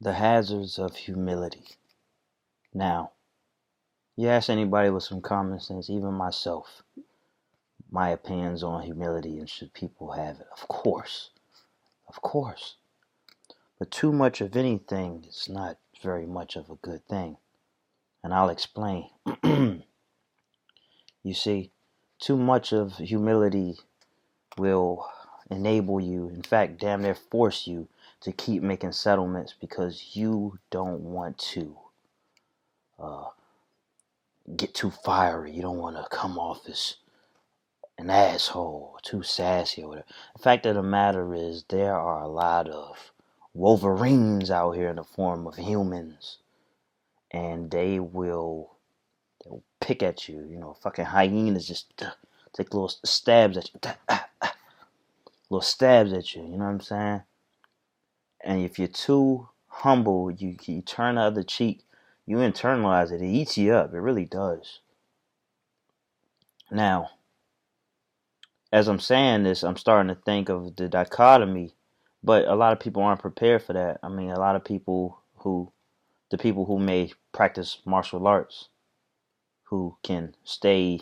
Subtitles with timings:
[0.00, 1.66] The hazards of humility.
[2.72, 3.12] Now,
[4.16, 6.82] you ask anybody with some common sense, even myself,
[7.90, 10.46] my opinions on humility and should people have it?
[10.52, 11.30] Of course.
[12.08, 12.76] Of course.
[13.78, 17.36] But too much of anything is not very much of a good thing.
[18.22, 19.10] And I'll explain.
[19.44, 19.82] you
[21.34, 21.72] see,
[22.20, 23.78] too much of humility
[24.56, 25.08] will
[25.50, 27.88] enable you, in fact, damn near force you
[28.20, 31.76] to keep making settlements because you don't want to
[32.98, 33.26] uh,
[34.56, 35.52] get too fiery.
[35.52, 36.96] You don't want to come off as
[37.98, 40.06] an asshole, too sassy, or whatever.
[40.36, 43.12] The fact of the matter is, there are a lot of
[43.54, 46.38] wolverines out here in the form of humans,
[47.30, 48.76] and they will
[49.44, 50.46] they'll pick at you.
[50.48, 52.02] You know, fucking hyenas just
[52.52, 53.80] take little stabs at you,
[55.50, 56.42] little stabs at you.
[56.42, 57.22] You know what I'm saying?
[58.42, 61.84] And if you're too humble, you you turn the other cheek.
[62.26, 63.22] You internalize it.
[63.22, 63.94] It eats you up.
[63.94, 64.80] It really does.
[66.70, 67.10] Now,
[68.72, 71.74] as I'm saying this, I'm starting to think of the dichotomy,
[72.22, 73.98] but a lot of people aren't prepared for that.
[74.02, 75.72] I mean, a lot of people who,
[76.30, 78.68] the people who may practice martial arts,
[79.64, 81.00] who can stay,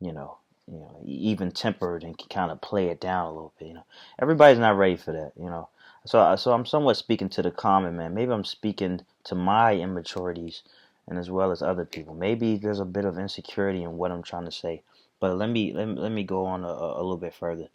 [0.00, 3.54] you know, you know, even tempered and can kind of play it down a little
[3.58, 3.68] bit.
[3.68, 3.86] You know,
[4.20, 5.32] everybody's not ready for that.
[5.38, 5.70] You know,
[6.08, 8.14] so uh, so I'm somewhat speaking to the common man.
[8.14, 10.62] Maybe I'm speaking to my immaturities
[11.06, 12.14] and as well as other people.
[12.14, 14.82] Maybe there's a bit of insecurity in what I'm trying to say.
[15.20, 17.68] But let me let me, let me go on a, a little bit further.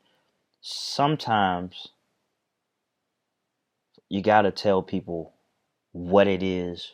[0.61, 1.89] Sometimes
[4.09, 5.33] you got to tell people
[5.91, 6.93] what it is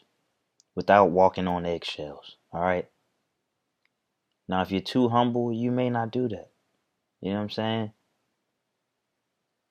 [0.76, 2.88] without walking on eggshells, all right?
[4.48, 6.50] Now, if you're too humble, you may not do that.
[7.22, 7.92] You know what I'm saying?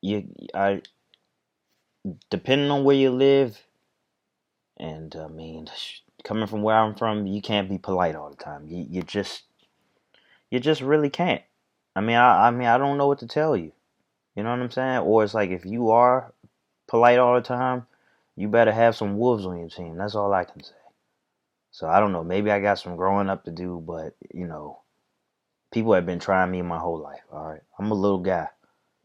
[0.01, 0.83] You I
[2.31, 3.65] depending on where you live,
[4.77, 5.69] and I mean,
[6.25, 8.67] coming from where I'm from, you can't be polite all the time.
[8.69, 9.45] You you just
[10.51, 11.43] you just really can't.
[11.97, 13.73] I mean, I I mean, I don't know what to tell you.
[14.37, 14.99] You know what I'm saying?
[14.99, 16.33] Or it's like if you are
[16.87, 17.87] polite all the time,
[18.37, 19.97] you better have some wolves on your team.
[19.97, 20.75] That's all I can say.
[21.71, 22.25] So I don't know.
[22.25, 24.81] Maybe I got some growing up to do, but you know,
[25.73, 27.23] people have been trying me my whole life.
[27.33, 28.49] All right, I'm a little guy.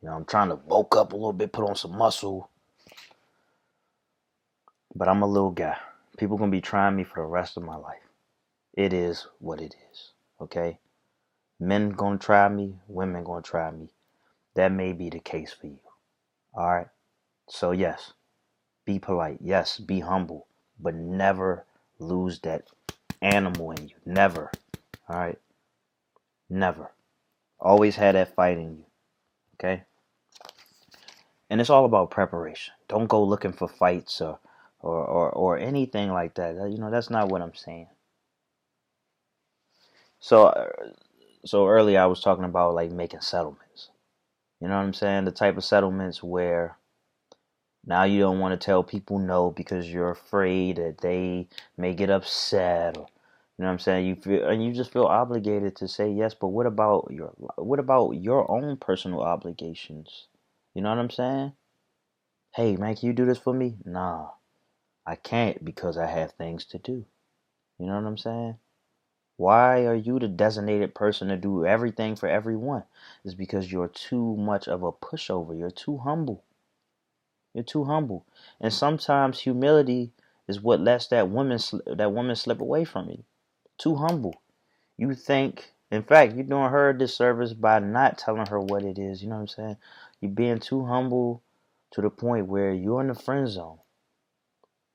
[0.01, 2.49] You know, I'm trying to bulk up a little bit, put on some muscle,
[4.95, 5.77] but I'm a little guy.
[6.17, 8.07] People gonna be trying me for the rest of my life.
[8.73, 10.11] It is what it is.
[10.41, 10.79] Okay.
[11.59, 13.89] Men gonna try me, women gonna try me.
[14.55, 15.79] That may be the case for you.
[16.53, 16.87] All right.
[17.47, 18.13] So yes,
[18.85, 19.39] be polite.
[19.41, 20.47] Yes, be humble,
[20.79, 21.65] but never
[21.99, 22.67] lose that
[23.21, 23.95] animal in you.
[24.05, 24.51] Never.
[25.09, 25.39] All right.
[26.49, 26.91] Never.
[27.59, 28.85] Always had that fight in you.
[29.55, 29.83] Okay.
[31.49, 32.73] And it's all about preparation.
[32.87, 34.39] Don't go looking for fights or
[34.83, 36.55] or, or, or anything like that.
[36.55, 37.87] You know, that's not what I'm saying.
[40.19, 40.69] So, uh,
[41.45, 43.89] so earlier I was talking about like making settlements.
[44.61, 45.25] You know what I'm saying?
[45.25, 46.77] The type of settlements where
[47.85, 52.09] now you don't want to tell people no because you're afraid that they may get
[52.09, 53.07] upset or
[53.59, 54.07] you know what I'm saying?
[54.07, 57.79] You feel and you just feel obligated to say yes, but what about your what
[57.79, 60.27] about your own personal obligations?
[60.73, 61.53] You know what I'm saying?
[62.55, 63.77] Hey man, can you do this for me?
[63.85, 64.29] Nah.
[65.05, 67.05] I can't because I have things to do.
[67.77, 68.57] You know what I'm saying?
[69.37, 72.83] Why are you the designated person to do everything for everyone?
[73.25, 75.57] It's because you're too much of a pushover.
[75.57, 76.43] You're too humble.
[77.53, 78.25] You're too humble.
[78.61, 80.11] And sometimes humility
[80.47, 83.23] is what lets that woman that woman slip away from you.
[83.77, 84.41] Too humble.
[84.97, 88.97] You think in fact, you're doing her a disservice by not telling her what it
[88.97, 89.21] is.
[89.21, 89.77] You know what I'm saying?
[90.21, 91.43] You're being too humble
[91.91, 93.77] to the point where you're in the friend zone.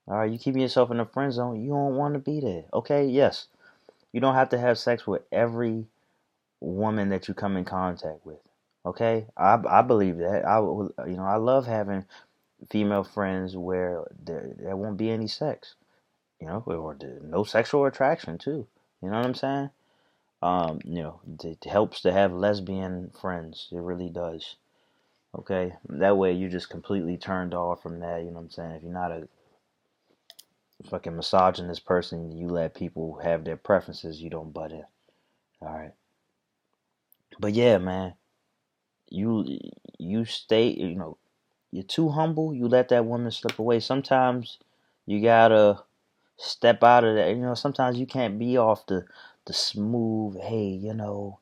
[0.09, 1.61] All right, you keeping yourself in the friend zone.
[1.61, 2.63] You don't want to be there.
[2.73, 3.45] Okay, yes,
[4.11, 5.85] you don't have to have sex with every
[6.59, 8.39] woman that you come in contact with.
[8.85, 10.47] Okay, I I believe that.
[10.47, 10.57] I
[11.07, 12.05] you know I love having
[12.71, 15.75] female friends where there, there won't be any sex.
[16.41, 18.65] You know, or no sexual attraction too.
[19.01, 19.69] You know what I'm saying?
[20.41, 23.67] Um, you know, it helps to have lesbian friends.
[23.71, 24.55] It really does.
[25.37, 28.21] Okay, that way you're just completely turned off from that.
[28.21, 28.71] You know what I'm saying?
[28.71, 29.27] If you're not a
[30.85, 34.85] fucking misogynist person, you let people have their preferences, you don't butt in.
[35.61, 35.93] Alright.
[37.39, 38.13] But yeah, man.
[39.09, 39.59] You
[39.97, 41.17] you stay you know,
[41.71, 43.79] you're too humble, you let that woman slip away.
[43.79, 44.59] Sometimes
[45.05, 45.83] you gotta
[46.37, 47.29] step out of that.
[47.29, 49.05] You know, sometimes you can't be off the
[49.45, 51.39] the smooth, hey, you know,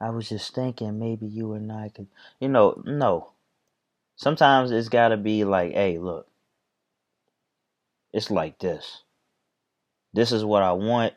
[0.00, 2.06] I was just thinking maybe you and I could
[2.38, 3.32] you know, no.
[4.16, 6.29] Sometimes it's gotta be like, hey, look,
[8.12, 9.02] it's like this.
[10.12, 11.14] This is what I want.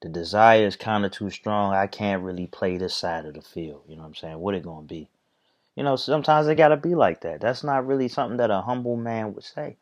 [0.00, 1.72] The desire is kind of too strong.
[1.72, 3.82] I can't really play this side of the field.
[3.86, 4.38] You know what I'm saying?
[4.38, 5.08] What it gonna be?
[5.76, 7.40] You know, sometimes it gotta be like that.
[7.40, 9.76] That's not really something that a humble man would say.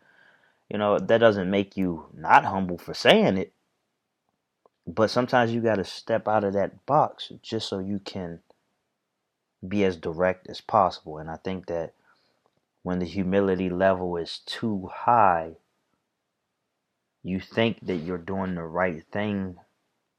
[0.69, 3.53] You know, that doesn't make you not humble for saying it.
[4.87, 8.41] But sometimes you gotta step out of that box just so you can
[9.67, 11.19] be as direct as possible.
[11.19, 11.95] And I think that
[12.83, 15.57] when the humility level is too high,
[17.23, 19.57] you think that you're doing the right thing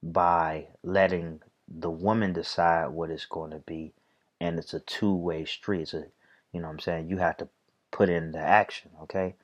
[0.04, 3.94] by letting the woman decide what it's going to be
[4.40, 5.82] and it's a two-way street.
[5.82, 6.06] It's a
[6.52, 7.10] you know what i'm saying?
[7.10, 7.48] You have to
[7.92, 9.36] put in the action okay?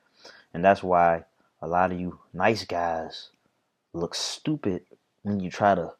[0.52, 1.24] And that's why
[1.60, 3.30] a lot of you nice guys
[3.92, 4.82] look stupid
[5.22, 5.92] when you try to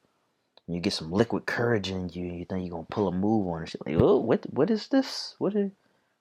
[0.66, 3.62] you get some liquid courage in you you think you're gonna pull a move on
[3.64, 5.34] it like oh what what is this?
[5.38, 5.70] What is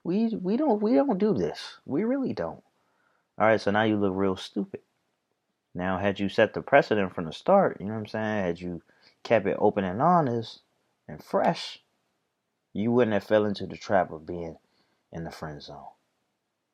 [0.03, 1.77] we we don't we don't do this.
[1.85, 2.63] We really don't.
[3.37, 4.81] All right so now you look real stupid
[5.73, 8.45] now, had you set the precedent from the start, you know what I'm saying?
[8.45, 8.81] Had you
[9.23, 10.61] kept it open and honest
[11.07, 11.83] and fresh,
[12.73, 14.57] you wouldn't have fell into the trap of being
[15.11, 15.85] in the friend zone.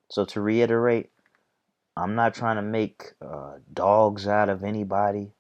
[0.10, 1.12] So to reiterate,
[1.96, 5.34] I'm not trying to make uh, dogs out of anybody.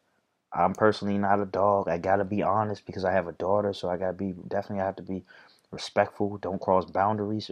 [0.53, 1.87] I'm personally not a dog.
[1.87, 4.85] I gotta be honest because I have a daughter, so I gotta be definitely I
[4.85, 5.25] have to be
[5.71, 6.37] respectful.
[6.37, 7.49] Don't cross boundaries.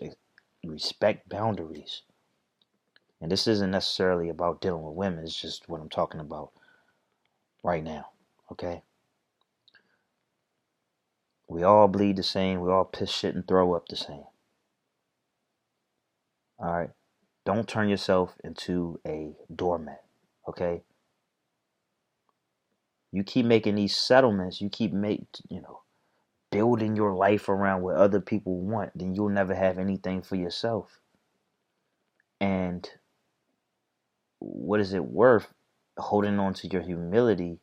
[0.64, 2.04] Respect boundaries.
[3.22, 6.52] And this isn't necessarily about dealing with women, it's just what I'm talking about
[7.64, 8.08] right now.
[8.52, 8.82] Okay?
[11.48, 12.62] We all bleed the same.
[12.62, 14.24] We all piss shit and throw up the same.
[16.58, 16.90] All right?
[17.46, 20.04] Don't turn yourself into a doormat.
[20.48, 20.82] Okay?
[23.12, 25.82] You keep making these settlements, you keep make, you know,
[26.50, 31.00] building your life around what other people want, then you'll never have anything for yourself.
[32.40, 32.90] And
[34.42, 35.48] what is it worth
[35.98, 37.60] holding on to your humility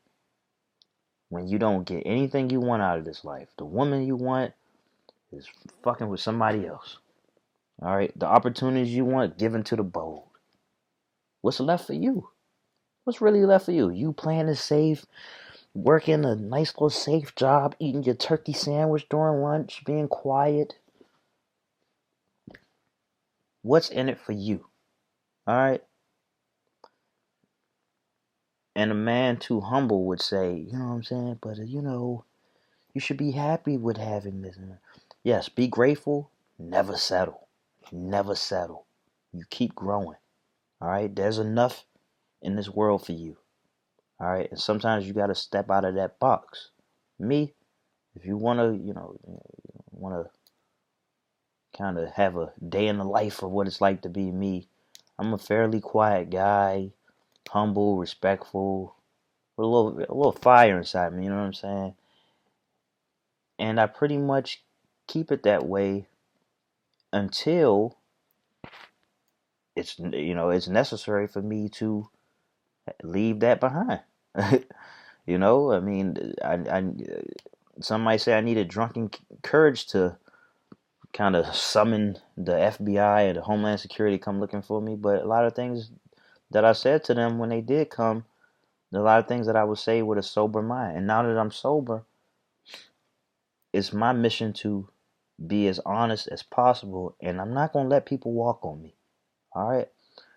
[1.29, 3.49] when you don't get anything you want out of this life?
[3.59, 4.53] The woman you want
[5.33, 5.49] is
[5.83, 6.99] fucking with somebody else.
[7.83, 10.25] All right, the opportunities you want given to the bold.
[11.43, 12.31] What's left for you?
[13.05, 13.91] What's really left for you?
[13.91, 15.07] You playing to save,
[15.75, 20.75] working a nice little safe job, eating your turkey sandwich during lunch, being quiet.
[23.63, 24.67] What's in it for you?
[25.47, 25.83] All right.
[28.79, 31.39] And a man too humble would say, you know what I'm saying?
[31.43, 32.25] But, uh, you know,
[32.95, 34.57] you should be happy with having this.
[35.25, 36.31] Yes, be grateful.
[36.61, 37.49] Never settle.
[37.91, 38.87] Never settle.
[39.33, 40.19] You keep growing.
[40.81, 41.13] All right?
[41.13, 41.87] There's enough
[42.41, 43.39] in this world for you.
[44.21, 44.49] All right?
[44.49, 46.71] And sometimes you got to step out of that box.
[47.19, 47.55] Me,
[48.15, 49.19] if you want to, you know,
[49.91, 50.31] want to
[51.77, 54.69] kind of have a day in the life of what it's like to be me,
[55.19, 56.93] I'm a fairly quiet guy
[57.49, 58.97] humble, respectful,
[59.56, 61.95] with a little a little fire inside me, you know what I'm saying?
[63.59, 64.62] And I pretty much
[65.06, 66.06] keep it that way
[67.12, 67.97] until
[69.75, 72.09] it's you know it's necessary for me to
[73.03, 74.00] leave that behind.
[75.27, 76.85] you know, I mean, I, I
[77.81, 79.11] some might say I needed drunken
[79.43, 80.17] courage to
[81.12, 85.27] kind of summon the FBI and the Homeland Security come looking for me, but a
[85.27, 85.91] lot of things
[86.50, 88.25] that I said to them when they did come,
[88.93, 90.97] a lot of things that I would say with a sober mind.
[90.97, 92.05] And now that I'm sober,
[93.73, 94.88] it's my mission to
[95.47, 97.14] be as honest as possible.
[97.21, 98.95] And I'm not going to let people walk on me.
[99.52, 99.88] All right?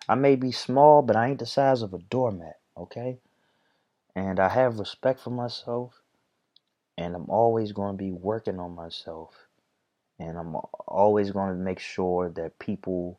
[0.08, 2.58] I may be small, but I ain't the size of a doormat.
[2.76, 3.18] Okay?
[4.14, 5.94] And I have respect for myself.
[6.98, 9.34] And I'm always going to be working on myself.
[10.18, 10.54] And I'm
[10.86, 13.18] always going to make sure that people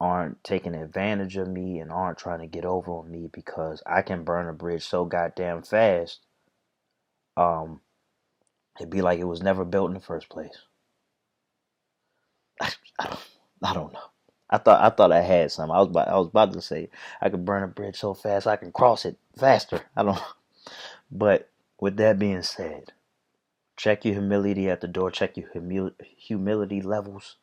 [0.00, 4.02] aren't taking advantage of me and aren't trying to get over on me because I
[4.02, 6.20] can burn a bridge so goddamn fast.
[7.36, 7.80] Um,
[8.78, 10.58] it'd be like it was never built in the first place.
[12.60, 13.20] I, I, don't,
[13.64, 14.00] I don't know.
[14.50, 15.72] I thought I thought I had some.
[15.72, 18.46] I was about I was about to say I could burn a bridge so fast
[18.46, 19.82] I can cross it faster.
[19.96, 20.18] I don't.
[21.12, 21.50] But
[21.80, 22.92] with that being said,
[23.76, 25.10] check your humility at the door.
[25.10, 25.48] Check your
[26.16, 27.36] humility levels.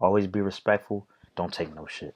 [0.00, 1.08] Always be respectful.
[1.36, 2.14] Don't take no shit.